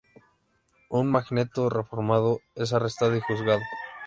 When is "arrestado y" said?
2.73-3.21